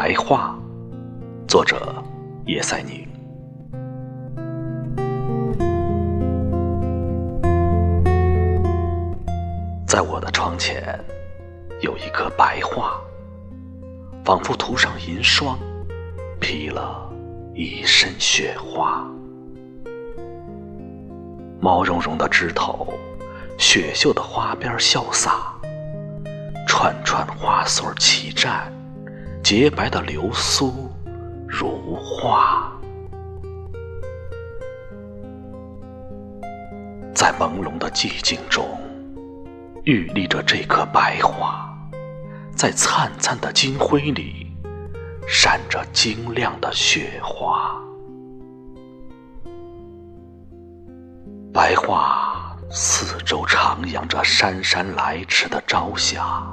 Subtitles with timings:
[0.00, 0.56] 白桦，
[1.48, 1.92] 作者
[2.46, 3.04] 叶赛宁。
[9.88, 10.96] 在我的窗前
[11.80, 12.92] 有一棵白桦，
[14.24, 15.58] 仿佛涂上银霜，
[16.40, 17.12] 披了
[17.52, 19.04] 一身雪花。
[21.60, 22.94] 毛茸茸的枝头，
[23.58, 25.52] 雪绣的花边潇洒，
[26.68, 28.60] 串串花穗齐绽，
[29.48, 30.90] 洁白的流苏
[31.46, 32.70] 如画。
[37.14, 38.78] 在朦胧的寂静中，
[39.86, 41.66] 屹立着这棵白桦，
[42.54, 44.54] 在灿灿的金辉里，
[45.26, 47.74] 闪着晶亮的雪花。
[51.54, 56.46] 白桦四周徜徉着姗姗来迟的朝霞，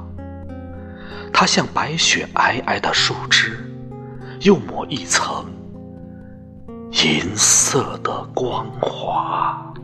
[1.32, 3.58] 它像白雪皑皑的树枝，
[4.40, 5.46] 又抹一层
[7.04, 9.74] 银色的光华。